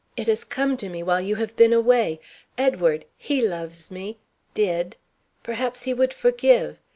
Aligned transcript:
It 0.17 0.25
has 0.25 0.43
come 0.43 0.77
to 0.77 0.89
me 0.89 1.03
while 1.03 1.21
you 1.21 1.35
have 1.35 1.55
been 1.55 1.71
away. 1.73 2.19
Edward 2.57 3.05
he 3.19 3.47
loves 3.47 3.91
me 3.91 4.17
did 4.55 4.95
perhaps 5.43 5.83
he 5.83 5.93
would 5.93 6.11
forgive. 6.11 6.79